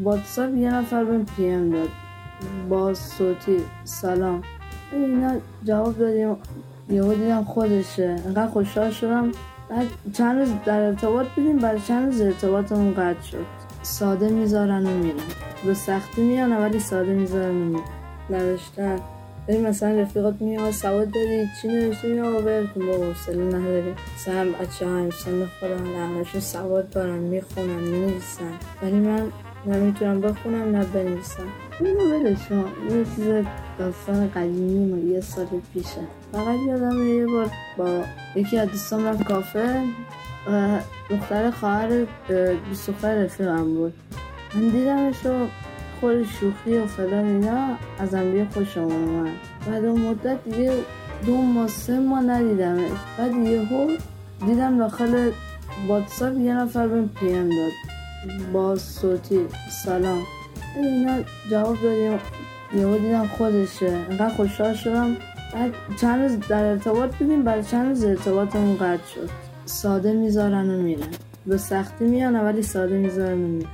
واتساپ 0.04 0.56
یه 0.56 0.74
نفر 0.74 1.04
بهم 1.04 1.26
پی 1.26 1.50
ام 1.50 1.70
داد. 1.70 1.90
با 2.70 2.94
صوتی 2.94 3.58
سلام. 3.84 4.42
اینا 4.92 5.36
جواب 5.64 5.98
دادیم. 5.98 6.36
یهو 6.90 7.14
دیدم 7.14 7.44
خودشه. 7.44 8.16
انقدر 8.26 8.48
خوشحال 8.48 8.92
شدم. 8.92 9.32
بعد 9.70 9.88
چند 10.14 10.40
روز 10.40 10.50
در 10.66 10.80
ارتباط 10.80 11.28
بودیم. 11.28 11.58
بعد 11.58 11.84
چند 11.84 12.06
روز 12.06 12.22
ارتباطمون 12.22 12.94
قطع 12.94 13.22
شد. 13.22 13.65
ساده 13.86 14.30
می‌ذارن 14.30 14.86
و 14.86 14.98
میرن. 14.98 15.16
به 15.66 15.74
سختی 15.74 16.22
میان 16.22 16.58
ولی 16.58 16.80
ساده 16.80 17.14
می‌ذارن 17.14 17.62
و 17.62 17.66
میرن. 17.66 17.84
نداشتن 18.30 19.00
ببین 19.48 19.68
مثلا 19.68 20.02
رفیقات 20.02 20.36
آقا 20.60 20.72
سواد 20.72 21.12
داری 21.12 21.48
چی 21.62 21.68
نوشتی؟ 21.68 22.20
آقا 22.20 22.40
برکن 22.40 22.88
با 22.88 22.94
حوصله 22.94 23.44
نداری. 23.44 23.94
مثلا 24.16 24.52
بچه 24.52 24.86
ها 24.86 24.98
همسن 24.98 25.46
خودم 25.60 25.86
همشون 25.96 26.42
سواد 26.42 26.90
دارن 26.90 27.18
می‌خونن 27.18 27.80
می‌نویسن. 27.80 28.54
ولی 28.82 29.00
من 29.00 29.32
نمی‌تونم 29.66 30.22
بخونم 30.22 30.76
نه 30.76 30.86
بنویسم. 30.86 31.48
اینو 31.80 32.36
شما 32.50 32.66
یه 32.90 33.06
چیز 33.16 33.46
داستان 33.80 34.30
قدیمی 34.36 34.92
ما 34.92 35.14
یه 35.14 35.22
سال 35.22 35.48
پیشه. 35.74 36.02
فقط 36.32 36.60
یادم 36.68 37.18
یه 37.18 37.26
بار 37.26 37.50
با 37.78 38.04
یکی 38.36 38.58
از 38.58 38.68
دوستان 38.70 39.06
رفت 39.06 39.24
کافه 39.24 39.84
و 40.52 40.80
دختر 41.10 41.52
خواهر 41.52 42.06
دختر 42.88 43.24
رفیقم 43.24 43.64
بود. 43.64 43.94
من 44.56 44.70
دیدمش 44.70 45.26
و 45.26 45.48
خود 46.00 46.24
شوخی 46.24 46.78
و 46.78 46.86
فلان 46.86 47.26
اینا 47.26 47.68
ازم 48.00 48.32
بیه 48.32 48.48
خوشم 48.54 48.82
اومد. 48.82 49.32
بعد 49.68 49.86
اون 49.86 50.02
مدت 50.02 50.44
دیگه 50.44 50.74
دو 51.26 51.38
ماه 51.38 51.68
سه 51.68 52.00
ماه 52.00 52.24
ندیدمش. 52.24 52.92
بعد 53.18 53.34
یهو 53.36 53.88
دیدم 54.46 54.78
داخل 54.78 55.32
واتساپ 55.88 56.38
یه 56.38 56.54
نفر 56.54 56.88
بهم 56.88 57.10
پی 57.10 57.34
ام 57.34 57.50
داد. 57.50 57.72
با 58.54 58.76
صوتی 58.76 59.40
سلام. 59.86 60.22
اینا 60.76 61.18
جواب 61.52 61.78
دادیم. 61.84 62.20
یهو 62.74 62.98
دیدم 62.98 63.28
خودشه. 63.28 64.06
انقدر 64.10 64.36
خوشحال 64.36 64.74
شدم. 64.74 65.16
بعد 65.54 65.74
چند 66.02 66.22
روز 66.22 66.40
در 66.50 66.64
ارتباط 66.64 67.16
بودیم 67.16 67.44
بعد 67.44 67.68
چند 67.68 67.88
روز 67.88 68.04
ارتباطمون 68.04 68.76
قطع 68.76 69.08
شد. 69.16 69.45
ساده 69.66 70.14
می‌ذارن 70.14 70.70
و 70.70 70.82
میرن. 70.82 71.10
به 71.46 71.58
سختی 71.58 72.06
میان 72.06 72.36
ولی 72.36 72.62
ساده 72.62 72.98
می‌ذارن 72.98 73.44
و 73.44 73.48
میرن. 73.48 73.70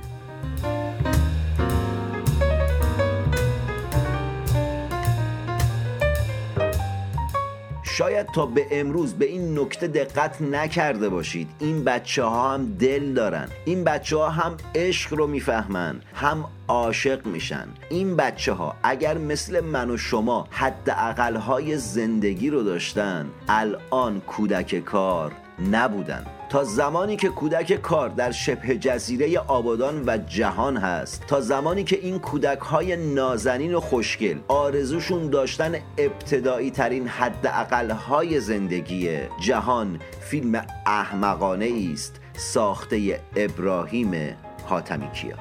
شاید 7.84 8.26
تا 8.26 8.46
به 8.46 8.66
امروز 8.70 9.14
به 9.14 9.24
این 9.24 9.58
نکته 9.58 9.88
دقت 9.88 10.42
نکرده 10.42 11.08
باشید. 11.08 11.48
این 11.58 11.84
بچه 11.84 12.22
ها 12.24 12.54
هم 12.54 12.76
دل 12.78 13.12
دارن. 13.14 13.48
این 13.64 13.84
بچه 13.84 14.16
ها 14.16 14.28
هم 14.28 14.56
عشق 14.74 15.14
رو 15.14 15.26
می‌فهمن. 15.26 16.00
هم 16.14 16.44
عاشق 16.68 17.26
میشن. 17.26 17.68
این 17.90 18.16
بچه 18.16 18.52
ها 18.52 18.74
اگر 18.82 19.18
مثل 19.18 19.60
من 19.60 19.90
و 19.90 19.96
شما 19.96 20.46
حد 20.50 20.88
های 21.36 21.76
زندگی 21.76 22.50
رو 22.50 22.62
داشتن 22.62 23.26
الان 23.48 24.20
کودک 24.20 24.84
کار 24.84 25.32
نبودن. 25.72 26.26
تا 26.48 26.64
زمانی 26.64 27.16
که 27.16 27.28
کودک 27.28 27.72
کار 27.72 28.08
در 28.08 28.30
شبه 28.30 28.76
جزیره 28.76 29.38
آبادان 29.38 30.02
و 30.06 30.18
جهان 30.18 30.76
هست. 30.76 31.26
تا 31.26 31.40
زمانی 31.40 31.84
که 31.84 31.98
این 31.98 32.18
کودک 32.18 32.58
های 32.58 32.96
نازنین 32.96 33.74
و 33.74 33.80
خوشگل 33.80 34.38
آرزوشون 34.48 35.30
داشتن 35.30 35.74
ابتدایی 35.98 36.70
ترین 36.70 37.08
حد 37.08 37.46
های 37.90 38.40
زندگی 38.40 39.18
جهان 39.40 39.98
فیلم 40.20 40.64
احمقانه 40.86 41.90
است 41.92 42.20
ساخته 42.36 43.20
ابراهیم 43.36 44.36
حاتمی 44.66 45.10
کیا 45.10 45.36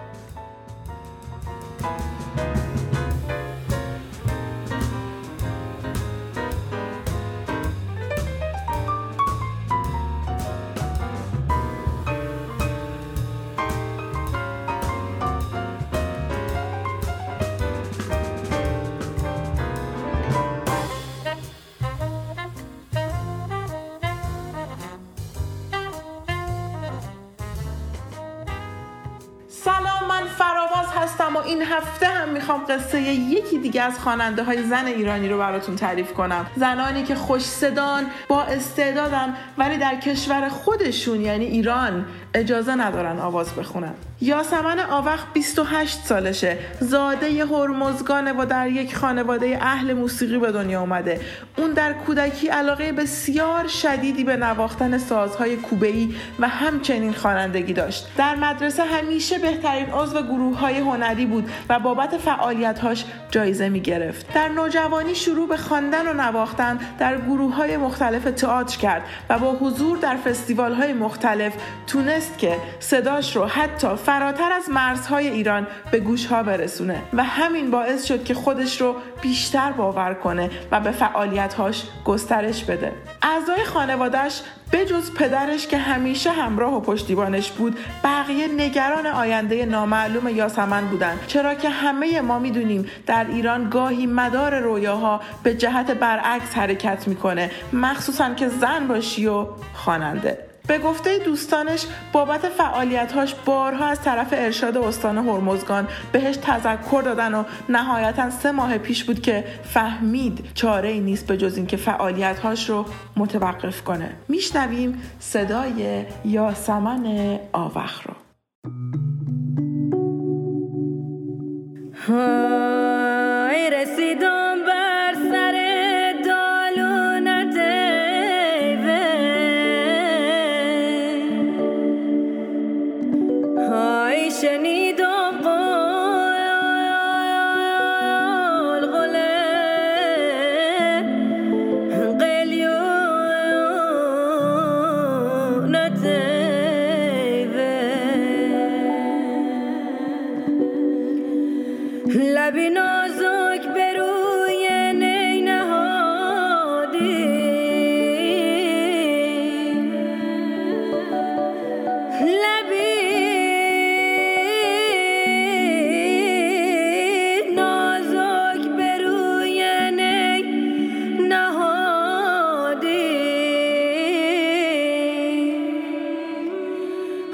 این 31.51 31.61
هفته 31.61 32.05
هم 32.05 32.29
می‌خوام 32.29 32.65
قصه 32.69 33.01
یکی 33.01 33.57
دیگه 33.57 33.81
از 33.81 33.99
خواننده 33.99 34.43
های 34.43 34.63
زن 34.63 34.85
ایرانی 34.85 35.29
رو 35.29 35.37
براتون 35.37 35.75
تعریف 35.75 36.13
کنم. 36.13 36.45
زنانی 36.55 37.03
که 37.03 37.15
خوش 37.15 37.41
صدان 37.41 38.05
با 38.27 38.43
استعدادن 38.43 39.35
ولی 39.57 39.77
در 39.77 39.95
کشور 39.95 40.49
خودشون 40.49 41.21
یعنی 41.21 41.45
ایران 41.45 42.05
اجازه 42.33 42.75
ندارن 42.75 43.19
آواز 43.19 43.55
بخونن. 43.55 43.93
یاسمن 44.21 44.79
آوخ 44.79 45.25
28 45.33 45.99
سالشه. 46.05 46.57
زاده 46.79 47.45
هرمزگانه 47.45 48.33
و 48.33 48.45
در 48.45 48.67
یک 48.67 48.95
خانواده 48.95 49.57
اهل 49.61 49.93
موسیقی 49.93 50.37
به 50.37 50.51
دنیا 50.51 50.81
اومده. 50.81 51.19
اون 51.57 51.71
در 51.71 51.93
کودکی 51.93 52.47
علاقه 52.47 52.91
بسیار 52.91 53.67
شدیدی 53.67 54.23
به 54.23 54.37
نواختن 54.37 54.97
سازهای 54.97 55.55
کوبه‌ای 55.55 56.15
و 56.39 56.47
همچنین 56.47 57.13
خوانندگی 57.13 57.73
داشت. 57.73 58.07
در 58.17 58.35
مدرسه 58.35 58.83
همیشه 58.83 59.39
بهترین 59.39 59.85
عضو 59.85 60.21
گروه 60.21 60.57
های 60.57 60.79
هنری 60.79 61.25
بود. 61.25 61.40
و 61.69 61.79
بابت 61.79 62.17
فعالیتهاش 62.17 63.05
جایزه 63.31 63.69
می 63.69 63.81
گرفت 63.81 64.33
در 64.33 64.47
نوجوانی 64.47 65.15
شروع 65.15 65.47
به 65.47 65.57
خواندن 65.57 66.07
و 66.07 66.13
نواختن 66.13 66.79
در 66.99 67.17
گروه 67.17 67.55
های 67.55 67.77
مختلف 67.77 68.23
تئاتر 68.23 68.77
کرد 68.77 69.01
و 69.29 69.39
با 69.39 69.51
حضور 69.51 69.97
در 69.97 70.15
فستیوال 70.15 70.73
های 70.73 70.93
مختلف 70.93 71.53
تونست 71.87 72.37
که 72.37 72.57
صداش 72.79 73.35
رو 73.35 73.45
حتی 73.45 73.95
فراتر 73.95 74.51
از 74.51 74.69
مرزهای 74.69 75.27
ایران 75.27 75.67
به 75.91 75.99
گوشها 75.99 76.43
برسونه 76.43 77.01
و 77.13 77.23
همین 77.23 77.71
باعث 77.71 78.05
شد 78.05 78.23
که 78.23 78.33
خودش 78.33 78.81
رو 78.81 78.95
بیشتر 79.21 79.71
باور 79.71 80.13
کنه 80.13 80.49
و 80.71 80.79
به 80.79 80.91
فعالیتهاش 80.91 81.83
گسترش 82.05 82.63
بده. 82.63 82.91
اعضای 83.21 83.63
خانوادهش 83.63 84.41
بجز 84.73 85.13
پدرش 85.13 85.67
که 85.67 85.77
همیشه 85.77 86.31
همراه 86.31 86.77
و 86.77 86.79
پشتیبانش 86.79 87.51
بود 87.51 87.77
بقیه 88.03 88.47
نگران 88.47 89.07
آینده 89.07 89.65
نامعلوم 89.65 90.27
یاسمن 90.27 90.85
بودن 90.85 91.19
چرا 91.27 91.55
که 91.55 91.69
همه 91.69 92.21
ما 92.21 92.39
می‌دونیم 92.39 92.85
در 93.07 93.25
ایران 93.29 93.69
گاهی 93.69 94.05
مدار 94.05 94.59
رویاها 94.59 95.21
به 95.43 95.53
جهت 95.53 95.91
برعکس 95.91 96.55
حرکت 96.55 97.07
می‌کنه 97.07 97.51
مخصوصا 97.73 98.33
که 98.33 98.49
زن 98.49 98.87
باشی 98.87 99.27
و 99.27 99.45
خواننده. 99.73 100.50
به 100.67 100.79
گفته 100.79 101.17
دوستانش 101.17 101.85
بابت 102.11 102.49
فعالیتهاش 102.49 103.35
بارها 103.45 103.85
از 103.85 104.01
طرف 104.01 104.27
ارشاد 104.31 104.77
استان 104.77 105.17
هرمزگان 105.17 105.87
بهش 106.11 106.35
تذکر 106.35 107.01
دادن 107.05 107.33
و 107.33 107.43
نهایتا 107.69 108.29
سه 108.29 108.51
ماه 108.51 108.77
پیش 108.77 109.03
بود 109.03 109.21
که 109.21 109.43
فهمید 109.63 110.49
چاره 110.53 110.89
ای 110.89 110.99
نیست 110.99 111.27
به 111.27 111.37
جز 111.37 111.57
اینکه 111.57 111.77
فعالیتهاش 111.77 112.69
رو 112.69 112.85
متوقف 113.17 113.83
کنه. 113.83 114.09
میشنویم 114.27 115.01
صدای 115.19 116.05
یاسمن 116.25 117.39
آوخ 117.53 118.07
رو. 118.07 118.13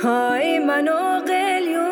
های 0.04 0.60
منو 0.60 1.20
قلیونونه 1.28 1.88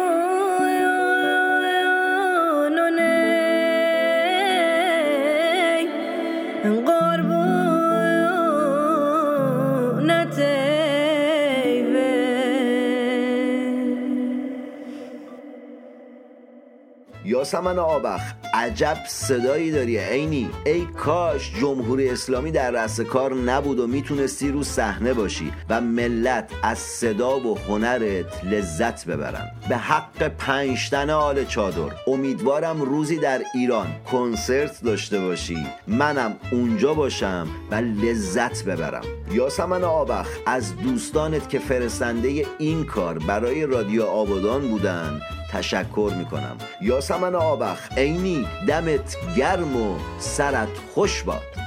قربونت 6.86 8.16
یاسمن 17.26 17.80
آبخ. 17.80 18.45
عجب 18.56 18.98
صدایی 19.08 19.72
داری 19.72 19.98
عینی. 19.98 20.50
ای 20.66 20.86
کاش 20.86 21.54
جمهوری 21.60 22.10
اسلامی 22.10 22.52
در 22.52 22.72
رأس 22.72 23.02
کار 23.02 23.34
نبود 23.34 23.80
و 23.80 23.88
می‌تونستی 23.88 24.52
رو 24.52 24.64
صحنه 24.64 25.14
باشی 25.14 25.52
و 25.70 25.82
ملت 25.82 26.50
از 26.64 26.78
صدا 26.78 27.40
و 27.40 27.58
هنرت 27.58 28.44
لذت 28.44 29.06
ببرن. 29.06 29.52
به 29.70 29.78
حق 29.78 30.28
پنجتن 30.28 31.10
آل 31.10 31.46
چادر. 31.46 31.96
امیدوارم 32.08 32.82
روزی 32.82 33.18
در 33.18 33.42
ایران 33.56 33.88
کنسرت 34.12 34.84
داشته 34.84 35.20
باشی. 35.20 35.68
منم 35.88 36.36
اونجا 36.52 36.94
باشم 36.94 37.48
و 37.72 37.76
لذت 37.76 38.64
ببرم. 38.64 39.04
یاسمن 39.32 39.84
آبخ 39.84 40.28
از 40.46 40.78
دوستانت 40.78 41.50
که 41.50 41.60
فرستنده 41.60 42.46
این 42.58 42.86
کار 42.86 43.20
برای 43.20 43.66
رادیو 43.66 44.04
آبادان 44.04 44.68
بودن 44.68 45.22
تشکر 45.52 46.14
می‌کنم. 46.18 46.58
یاسمن 46.82 47.36
آبخ 47.36 47.92
عینی 47.98 48.48
دمت 48.68 49.18
گرم 49.38 49.76
و 49.76 49.96
سرت 50.20 50.70
خوش 50.94 51.24
باد. 51.24 51.65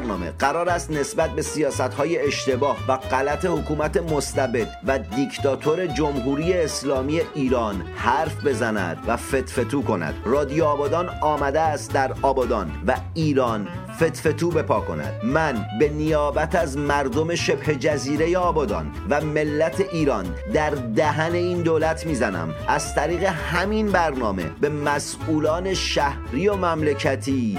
برنامه 0.00 0.32
قرار 0.38 0.68
است 0.68 0.90
نسبت 0.90 1.30
به 1.30 1.42
سیاست 1.42 1.80
های 1.80 2.26
اشتباه 2.26 2.76
و 2.88 2.96
غلط 2.96 3.44
حکومت 3.44 4.12
مستبد 4.12 4.68
و 4.86 4.98
دیکتاتور 4.98 5.86
جمهوری 5.86 6.52
اسلامی 6.52 7.20
ایران 7.34 7.82
حرف 7.96 8.46
بزند 8.46 8.98
و 9.06 9.16
فتفتو 9.16 9.82
کند. 9.82 10.14
رادیو 10.24 10.64
آبادان 10.64 11.08
آمده 11.22 11.60
است 11.60 11.92
در 11.92 12.12
آبادان 12.22 12.70
و 12.86 12.96
ایران 13.14 13.68
فتفتو 13.96 14.50
بپا 14.50 14.80
کند. 14.80 15.20
من 15.24 15.66
به 15.78 15.88
نیابت 15.88 16.54
از 16.54 16.78
مردم 16.78 17.34
شبه 17.34 17.74
جزیره 17.74 18.38
آبادان 18.38 18.92
و 19.10 19.20
ملت 19.20 19.80
ایران 19.80 20.26
در 20.54 20.70
دهن 20.70 21.32
این 21.32 21.62
دولت 21.62 22.06
می‌زنم. 22.06 22.54
از 22.68 22.94
طریق 22.94 23.24
همین 23.24 23.92
برنامه 23.92 24.50
به 24.60 24.68
مسئولان 24.68 25.74
شهری 25.74 26.48
و 26.48 26.54
مملکتی 26.54 27.58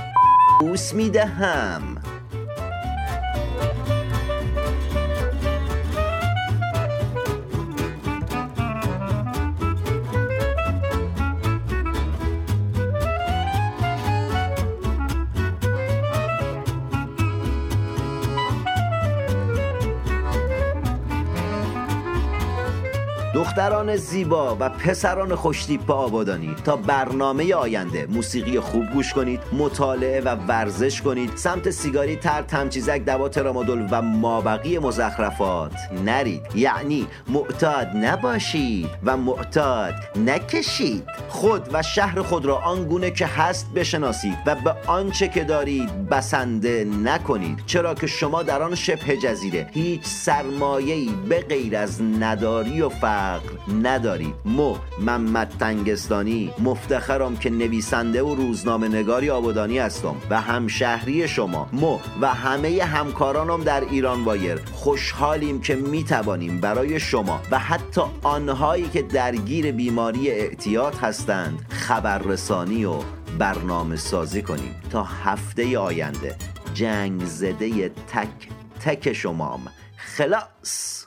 بوس 0.60 0.94
می‌دهم. 0.94 1.98
دختران 23.38 23.96
زیبا 23.96 24.58
و 24.60 24.70
پسران 24.70 25.36
خوشتیپ 25.36 25.92
آبادانی 25.92 26.56
تا 26.64 26.76
برنامه 26.76 27.56
آینده. 27.56 28.06
موسیقی 28.10 28.60
خوب 28.60 28.86
گوش 28.94 29.14
کنید 29.14 29.40
مطالعه 29.54 30.22
و 30.22 30.36
ورزش 30.36 31.02
کنید. 31.02 31.32
سمت 31.36 31.70
سیگاری 31.70 32.16
تر 32.16 32.42
تمچیزک 32.42 33.06
دوا 33.06 33.30
ترامادول 33.30 33.88
و 33.92 34.02
مابقی 34.02 34.78
مزخرفات 34.78 35.72
نرید. 36.06 36.42
یعنی 36.56 37.08
معتاد 37.28 37.88
نباشید 37.88 38.90
و 39.04 39.18
معتاد 39.18 39.94
نکشید. 40.26 41.04
خود 41.30 41.70
و 41.74 41.84
شهر 41.84 42.22
خود 42.22 42.46
را 42.46 42.58
آنگونه 42.58 43.12
که 43.12 43.26
هست 43.26 43.74
بشناسید 43.76 44.38
و 44.46 44.56
به 44.56 44.76
آنچه 44.88 45.28
که 45.28 45.44
دارید 45.44 46.10
بسنده 46.10 46.88
نکنید. 47.04 47.64
چرا 47.66 47.94
که 47.94 48.08
شما 48.08 48.44
در 48.44 48.62
آن 48.62 48.76
شبه 48.76 49.18
جزیره. 49.18 49.70
هیچ 49.74 50.04
سرمایه‌ای 50.04 51.10
به 51.30 51.42
غیر 51.42 51.78
از 51.78 52.02
نداری 52.02 52.82
و 52.82 52.90
فقر 52.90 53.27
ندارید 53.84 54.36
مو 54.46 54.76
محمد 55.00 55.54
تنگستانی 55.60 56.54
مفتخرم 56.60 57.38
که 57.38 57.50
نویسنده 57.50 58.24
و 58.24 58.36
روزنامه 58.36 58.88
نگاری 58.88 59.30
آبادانی 59.30 59.80
هستم 59.80 60.16
و 60.30 60.42
همشهری 60.42 61.28
شما. 61.28 61.70
مو 61.74 62.00
و 62.22 62.28
همه 62.28 62.84
همکارانم 62.84 63.64
در 63.64 63.82
ایران 63.82 64.24
وایر. 64.24 64.60
خوشحالیم 64.74 65.62
که 65.62 65.76
می‌توانیم 65.76 66.60
برای 66.62 67.00
شما 67.00 67.42
و 67.52 67.60
حتی 67.60 68.02
آنهایی 68.24 68.90
که 68.90 69.02
درگیر 69.02 69.72
بیماری 69.72 70.30
اعتیاد 70.30 70.96
هستند 70.96 71.66
خبررسانی 71.70 72.86
و 72.86 72.96
برنامه 73.40 73.96
سازی 73.96 74.42
کنیم. 74.42 74.76
تا 74.90 75.04
هفته 75.04 75.80
آینده. 75.80 76.36
جنگ 76.74 77.26
زده 77.26 77.90
تک 77.90 78.50
تک 78.80 79.14
شمام. 79.14 79.62
خلاص! 79.98 81.07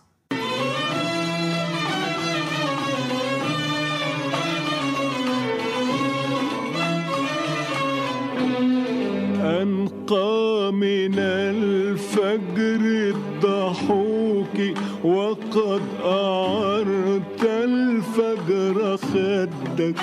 أنقى 9.62 10.72
من 10.72 11.14
الفجر 11.18 12.80
الضحوك 13.14 14.56
وقد 15.04 15.82
أعرت 16.04 17.42
الفجر 17.44 18.96
خدك. 18.96 20.00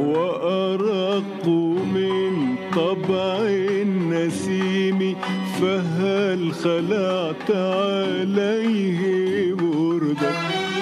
وأرق 0.00 1.46
من 1.94 2.56
طبع 2.76 3.38
النسيم 3.82 5.16
فهل 5.60 6.52
خلعت 6.52 7.50
عليه 7.50 9.00
بردك؟ 9.54 10.77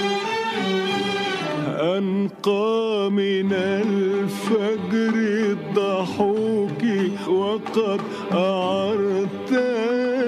أنقى 1.98 3.10
من 3.10 3.52
الفجر 3.52 5.14
الضحوك 5.52 6.82
وقد 7.28 8.00
أعرت 8.32 9.52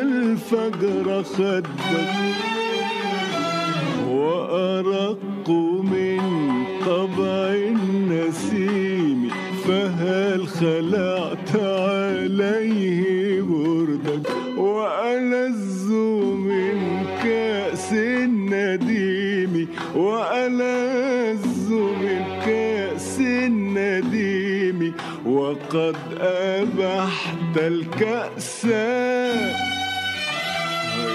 الفجر 0.02 1.22
خدك 1.22 1.90
وأرق 4.08 5.48
من 5.82 6.20
طبع 6.86 7.54
النسيم 7.54 9.30
فهل 9.68 10.48
خلعت 10.48 11.37
وقد 25.68 25.96
أبحت 26.20 27.56
الكأس 27.56 28.66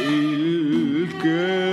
الكأس 0.08 1.73